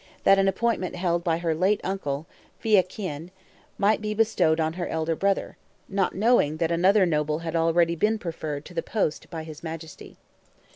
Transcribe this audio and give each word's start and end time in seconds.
]that 0.23 0.39
an 0.39 0.47
appointment 0.47 0.95
held 0.95 1.23
by 1.23 1.37
her 1.37 1.53
late 1.53 1.79
uncle, 1.83 2.25
Phya 2.59 2.81
Khien, 2.87 3.29
might 3.77 4.01
be 4.01 4.15
bestowed 4.15 4.59
on 4.59 4.73
her 4.73 4.87
elder 4.87 5.15
brother, 5.15 5.57
not 5.87 6.15
knowing 6.15 6.57
that 6.57 6.71
another 6.71 7.05
noble 7.05 7.37
had 7.45 7.55
already 7.55 7.95
been 7.95 8.17
preferred 8.17 8.65
to 8.65 8.73
the 8.73 8.81
post 8.81 9.29
by 9.29 9.43
his 9.43 9.61
Majesty. 9.61 10.17